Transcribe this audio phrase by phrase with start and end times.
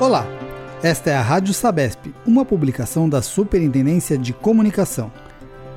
[0.00, 0.26] Olá,
[0.82, 5.12] esta é a Rádio Sabesp, uma publicação da Superintendência de Comunicação.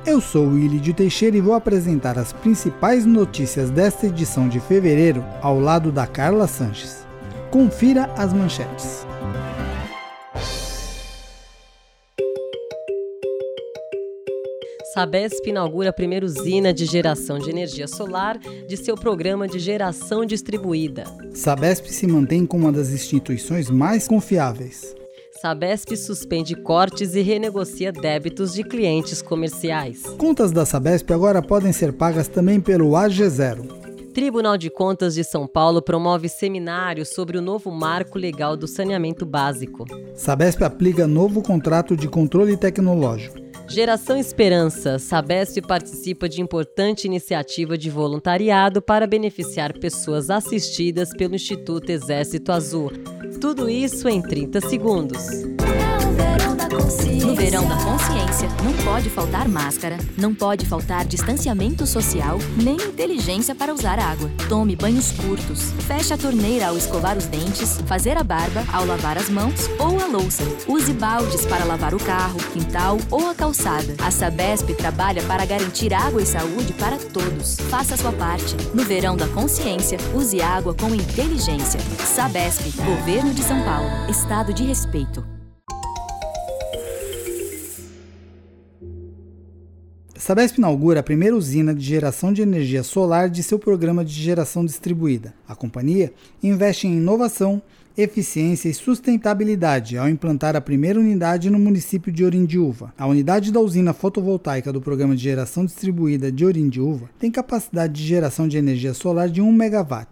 [0.06, 5.24] Eu sou Willy de Teixeira e vou apresentar as principais notícias desta edição de fevereiro
[5.42, 7.06] ao lado da Carla Sanches.
[7.50, 9.06] Confira as manchetes.
[14.94, 20.24] Sabesp inaugura a primeira usina de geração de energia solar de seu programa de geração
[20.24, 21.02] distribuída.
[21.34, 24.94] Sabesp se mantém como uma das instituições mais confiáveis.
[25.42, 30.04] Sabesp suspende cortes e renegocia débitos de clientes comerciais.
[30.16, 34.12] Contas da Sabesp agora podem ser pagas também pelo AG0.
[34.14, 39.26] Tribunal de Contas de São Paulo promove seminário sobre o novo marco legal do saneamento
[39.26, 39.86] básico.
[40.14, 43.43] Sabesp aplica novo contrato de controle tecnológico.
[43.74, 51.90] Geração Esperança, Sabesp participa de importante iniciativa de voluntariado para beneficiar pessoas assistidas pelo Instituto
[51.90, 52.92] Exército Azul.
[53.40, 55.26] Tudo isso em 30 segundos.
[57.24, 63.54] No verão da consciência, não pode faltar máscara, não pode faltar distanciamento social, nem inteligência
[63.54, 64.30] para usar água.
[64.48, 69.16] Tome banhos curtos, feche a torneira ao escovar os dentes, fazer a barba, ao lavar
[69.16, 70.44] as mãos ou a louça.
[70.68, 73.94] Use baldes para lavar o carro, quintal ou a calçada.
[74.02, 77.56] A Sabesp trabalha para garantir água e saúde para todos.
[77.70, 78.54] Faça sua parte.
[78.74, 81.80] No verão da consciência, use água com inteligência.
[82.14, 83.88] Sabesp, Governo de São Paulo.
[84.10, 85.33] Estado de respeito.
[90.24, 94.64] Sabesp inaugura a primeira usina de geração de energia solar de seu programa de geração
[94.64, 95.34] distribuída.
[95.46, 97.60] A companhia investe em inovação,
[97.94, 102.94] eficiência e sustentabilidade ao implantar a primeira unidade no município de Orindiúva.
[102.96, 108.08] A unidade da usina fotovoltaica do programa de geração distribuída de Orindiúva tem capacidade de
[108.08, 110.06] geração de energia solar de 1 MW,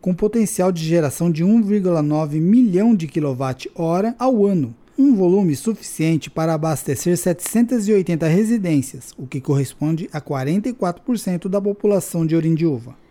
[0.00, 6.54] com potencial de geração de 1,9 milhão de kWh ao ano um volume suficiente para
[6.54, 13.01] abastecer 780 residências, o que corresponde a 44% da população de Orindiúva.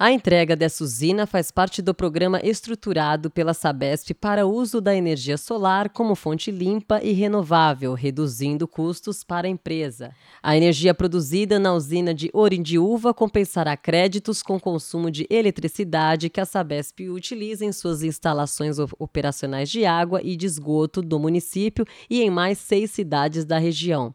[0.00, 5.36] A entrega dessa usina faz parte do programa estruturado pela Sabesp para uso da energia
[5.36, 10.12] solar como fonte limpa e renovável, reduzindo custos para a empresa.
[10.40, 16.44] A energia produzida na usina de Orindiúva compensará créditos com consumo de eletricidade que a
[16.44, 22.30] Sabesp utiliza em suas instalações operacionais de água e de esgoto do município e em
[22.30, 24.14] mais seis cidades da região.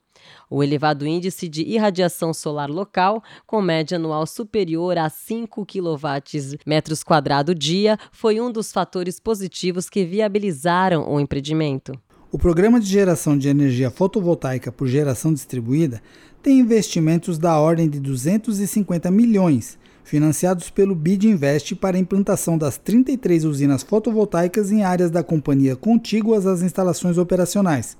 [0.49, 7.03] O elevado índice de irradiação solar local, com média anual superior a 5 kW metros
[7.03, 11.93] quadrado dia, foi um dos fatores positivos que viabilizaram o empreendimento.
[12.31, 16.01] O programa de geração de energia fotovoltaica por geração distribuída
[16.41, 22.77] tem investimentos da ordem de 250 milhões, financiados pelo BID Invest para a implantação das
[22.77, 27.95] 33 usinas fotovoltaicas em áreas da companhia contíguas às instalações operacionais,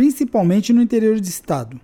[0.00, 1.78] principalmente no interior do estado.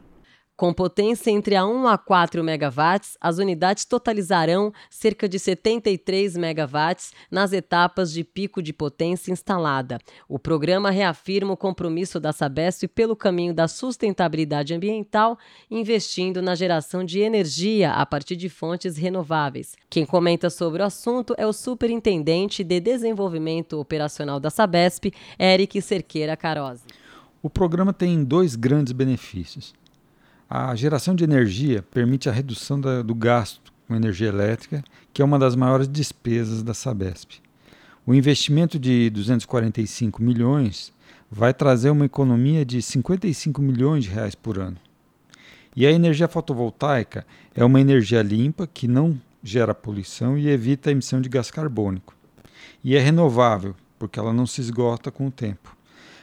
[0.56, 7.12] Com potência entre a 1 a 4 megawatts, as unidades totalizarão cerca de 73 megawatts
[7.30, 9.98] nas etapas de pico de potência instalada.
[10.26, 15.38] O programa reafirma o compromisso da Sabesp pelo caminho da sustentabilidade ambiental,
[15.70, 19.74] investindo na geração de energia a partir de fontes renováveis.
[19.90, 26.34] Quem comenta sobre o assunto é o Superintendente de Desenvolvimento Operacional da Sabesp, Eric Cerqueira
[26.34, 26.84] Carosi.
[27.42, 29.74] O programa tem dois grandes benefícios.
[30.48, 34.82] A geração de energia permite a redução da, do gasto com energia elétrica,
[35.12, 37.40] que é uma das maiores despesas da Sabesp.
[38.06, 40.92] O investimento de 245 milhões
[41.30, 44.76] vai trazer uma economia de 55 milhões de reais por ano.
[45.74, 50.92] E a energia fotovoltaica é uma energia limpa que não gera poluição e evita a
[50.92, 52.14] emissão de gás carbônico.
[52.82, 55.76] E é renovável, porque ela não se esgota com o tempo.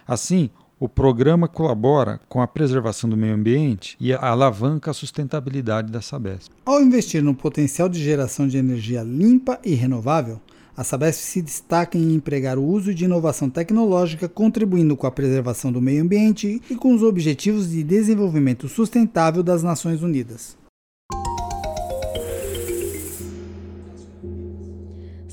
[0.08, 6.02] Assim, o programa colabora com a preservação do meio ambiente e alavanca a sustentabilidade da
[6.02, 6.52] Sabesp.
[6.66, 10.42] Ao investir no potencial de geração de energia limpa e renovável,
[10.76, 15.72] a Sabesp se destaca em empregar o uso de inovação tecnológica, contribuindo com a preservação
[15.72, 20.58] do meio ambiente e com os Objetivos de Desenvolvimento Sustentável das Nações Unidas.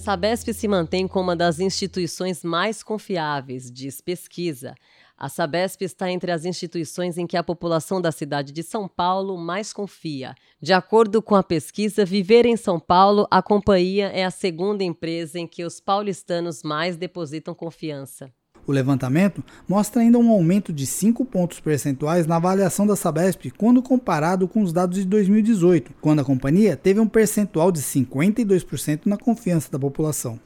[0.01, 4.75] Sabesp se mantém como uma das instituições mais confiáveis, diz pesquisa.
[5.21, 9.37] A Sabesp está entre as instituições em que a população da cidade de São Paulo
[9.37, 10.35] mais confia.
[10.63, 15.39] De acordo com a pesquisa Viver em São Paulo, a companhia é a segunda empresa
[15.39, 18.33] em que os paulistanos mais depositam confiança.
[18.67, 23.83] O levantamento mostra ainda um aumento de 5 pontos percentuais na avaliação da Sabesp quando
[23.83, 29.19] comparado com os dados de 2018, quando a companhia teve um percentual de 52% na
[29.19, 30.41] confiança da população.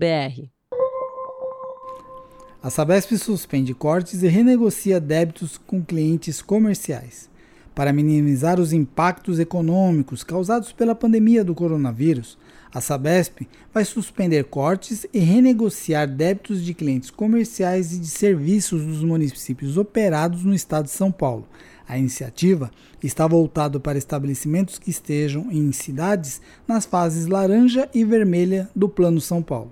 [2.64, 7.28] a Sabesp suspende cortes e renegocia débitos com clientes comerciais.
[7.74, 12.38] Para minimizar os impactos econômicos causados pela pandemia do coronavírus,
[12.72, 19.04] a Sabesp vai suspender cortes e renegociar débitos de clientes comerciais e de serviços dos
[19.04, 21.46] municípios operados no estado de São Paulo.
[21.86, 22.70] A iniciativa
[23.02, 29.20] está voltada para estabelecimentos que estejam em cidades nas fases laranja e vermelha do Plano
[29.20, 29.70] São Paulo.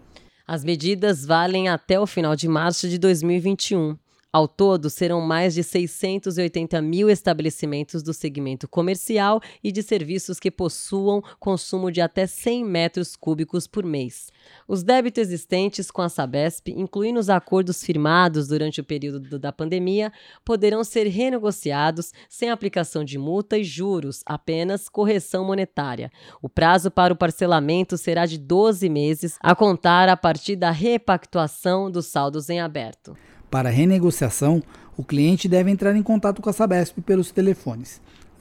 [0.53, 3.97] As medidas valem até o final de março de 2021.
[4.35, 10.51] Ao todo, serão mais de 680 mil estabelecimentos do segmento comercial e de serviços que
[10.51, 14.33] possuam consumo de até 100 metros cúbicos por mês.
[14.67, 20.11] Os débitos existentes com a Sabesp, incluindo os acordos firmados durante o período da pandemia,
[20.43, 26.11] poderão ser renegociados sem aplicação de multa e juros, apenas correção monetária.
[26.41, 31.91] O prazo para o parcelamento será de 12 meses, a contar a partir da repactuação
[31.91, 33.15] dos saldos em aberto.
[33.53, 34.63] Para renegociação,
[34.97, 38.01] o cliente deve entrar em contato com a Sabesp pelos telefones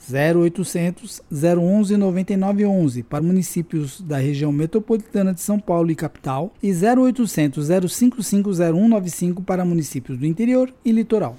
[0.09, 7.67] 0800 011 9911 para municípios da região metropolitana de São Paulo e capital e 0800
[7.91, 11.35] 055 0195 para municípios do interior e litoral.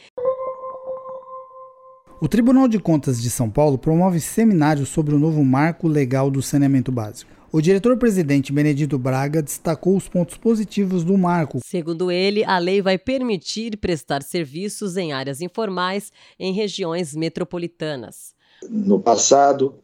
[2.21, 6.41] O Tribunal de Contas de São Paulo promove seminário sobre o novo marco legal do
[6.41, 7.31] saneamento básico.
[7.51, 11.59] O diretor-presidente Benedito Braga destacou os pontos positivos do marco.
[11.63, 18.33] Segundo ele, a lei vai permitir prestar serviços em áreas informais em regiões metropolitanas.
[18.69, 19.75] No passado,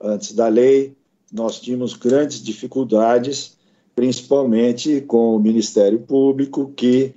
[0.00, 0.94] antes da lei,
[1.32, 3.56] nós tínhamos grandes dificuldades,
[3.94, 7.14] principalmente com o Ministério Público, que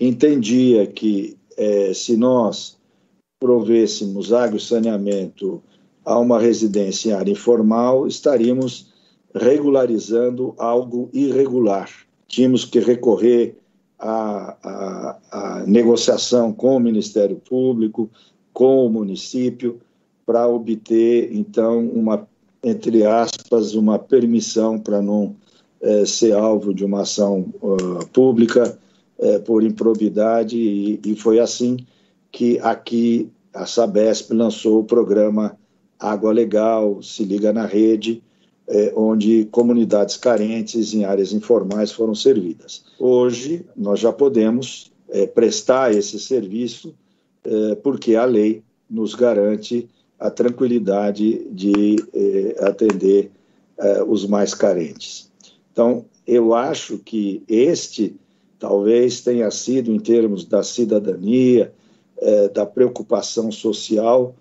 [0.00, 2.76] entendia que é, se nós
[3.38, 5.62] provêssemos água e saneamento
[6.04, 8.92] a uma residência em área informal, estaríamos
[9.34, 11.88] regularizando algo irregular.
[12.26, 13.56] Tínhamos que recorrer
[13.98, 15.18] à, à,
[15.60, 18.10] à negociação com o Ministério Público,
[18.52, 19.80] com o município,
[20.24, 22.26] para obter, então, uma,
[22.62, 25.34] entre aspas, uma permissão para não
[25.80, 28.78] é, ser alvo de uma ação uh, pública
[29.18, 31.76] é, por improbidade, e, e foi assim
[32.30, 35.58] que aqui a Sabesp lançou o programa
[35.98, 38.22] Água Legal, Se Liga na Rede,
[38.68, 42.84] é, onde comunidades carentes em áreas informais foram servidas.
[42.98, 44.90] Hoje, nós já podemos
[45.34, 46.94] prestar esse serviço
[47.82, 49.86] porque a lei nos garante
[50.22, 53.32] a tranquilidade de eh, atender
[53.76, 55.28] eh, os mais carentes.
[55.72, 58.14] Então, eu acho que este
[58.56, 61.72] talvez tenha sido, em termos da cidadania,
[62.18, 64.32] eh, da preocupação social,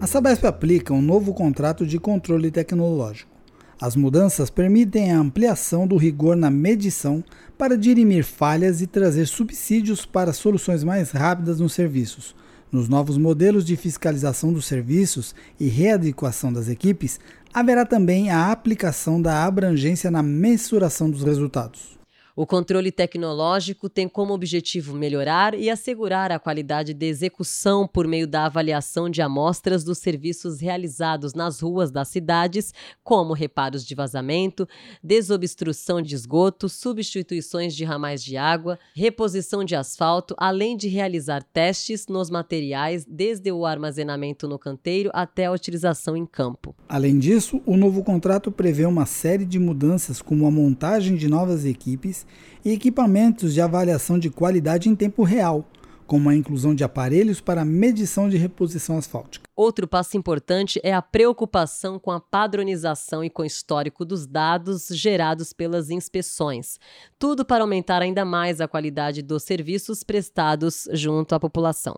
[0.00, 3.39] A Sabesp aplica um novo contrato de controle tecnológico.
[3.80, 7.24] As mudanças permitem a ampliação do rigor na medição
[7.56, 12.34] para dirimir falhas e trazer subsídios para soluções mais rápidas nos serviços.
[12.70, 17.18] Nos novos modelos de fiscalização dos serviços e readequação das equipes,
[17.54, 21.99] haverá também a aplicação da abrangência na mensuração dos resultados.
[22.40, 28.26] O controle tecnológico tem como objetivo melhorar e assegurar a qualidade de execução por meio
[28.26, 32.72] da avaliação de amostras dos serviços realizados nas ruas das cidades,
[33.04, 34.66] como reparos de vazamento,
[35.04, 42.06] desobstrução de esgoto, substituições de ramais de água, reposição de asfalto, além de realizar testes
[42.06, 46.74] nos materiais, desde o armazenamento no canteiro até a utilização em campo.
[46.88, 51.66] Além disso, o novo contrato prevê uma série de mudanças, como a montagem de novas
[51.66, 52.29] equipes
[52.64, 55.64] e equipamentos de avaliação de qualidade em tempo real,
[56.06, 59.48] como a inclusão de aparelhos para medição de reposição asfáltica.
[59.54, 64.88] Outro passo importante é a preocupação com a padronização e com o histórico dos dados
[64.88, 66.80] gerados pelas inspeções.
[67.18, 71.94] Tudo para aumentar ainda mais a qualidade dos serviços prestados junto à população.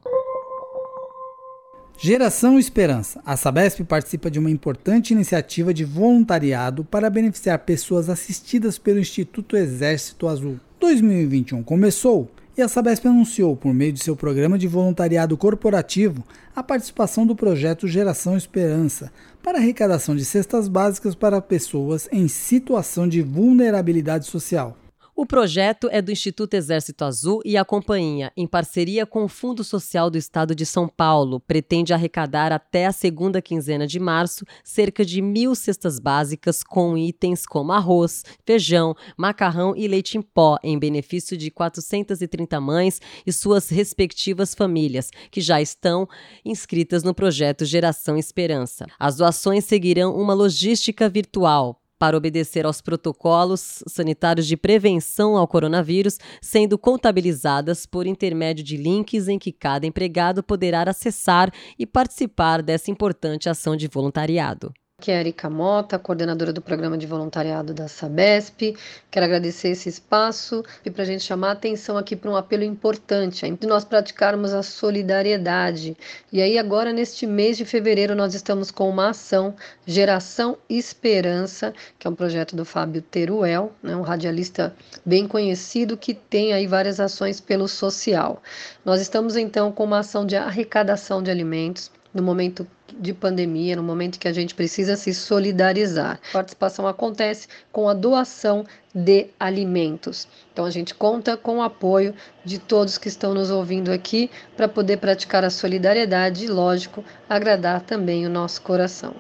[1.98, 3.20] Geração Esperança.
[3.24, 9.56] A Sabesp participa de uma importante iniciativa de voluntariado para beneficiar pessoas assistidas pelo Instituto
[9.56, 10.58] Exército Azul.
[10.80, 16.62] 2021 começou e a Sabesp anunciou, por meio de seu programa de voluntariado corporativo, a
[16.62, 23.22] participação do projeto Geração Esperança para arrecadação de cestas básicas para pessoas em situação de
[23.22, 24.76] vulnerabilidade social.
[25.14, 29.62] O projeto é do Instituto Exército Azul e a companhia, em parceria com o Fundo
[29.62, 35.04] Social do Estado de São Paulo, pretende arrecadar até a segunda quinzena de março cerca
[35.04, 40.78] de mil cestas básicas com itens como arroz, feijão, macarrão e leite em pó, em
[40.78, 46.08] benefício de 430 mães e suas respectivas famílias, que já estão
[46.42, 48.86] inscritas no projeto Geração Esperança.
[48.98, 56.18] As doações seguirão uma logística virtual para obedecer aos protocolos sanitários de prevenção ao coronavírus,
[56.40, 62.90] sendo contabilizadas por intermédio de links em que cada empregado poderá acessar e participar dessa
[62.90, 67.88] importante ação de voluntariado que é a Erika Mota, coordenadora do programa de voluntariado da
[67.88, 68.76] Sabesp.
[69.10, 72.62] Quero agradecer esse espaço e para a gente chamar a atenção aqui para um apelo
[72.62, 75.96] importante, de nós praticarmos a solidariedade.
[76.32, 82.06] E aí, agora, neste mês de fevereiro, nós estamos com uma ação Geração Esperança, que
[82.06, 84.72] é um projeto do Fábio Teruel, né, um radialista
[85.04, 88.40] bem conhecido que tem aí várias ações pelo social.
[88.84, 92.66] Nós estamos então com uma ação de arrecadação de alimentos no momento
[92.98, 96.20] de pandemia, no momento que a gente precisa se solidarizar.
[96.28, 98.64] A participação acontece com a doação
[98.94, 100.28] de alimentos.
[100.52, 102.14] Então a gente conta com o apoio
[102.44, 107.80] de todos que estão nos ouvindo aqui para poder praticar a solidariedade e, lógico, agradar
[107.80, 109.14] também o nosso coração.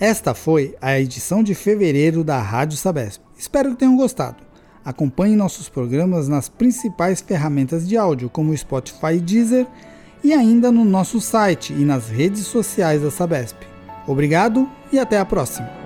[0.00, 3.20] Esta foi a edição de fevereiro da Rádio Sabesp.
[3.36, 4.47] Espero que tenham gostado.
[4.84, 9.66] Acompanhe nossos programas nas principais ferramentas de áudio, como Spotify e Deezer,
[10.22, 13.56] e ainda no nosso site e nas redes sociais da Sabesp.
[14.06, 15.77] Obrigado e até a próxima!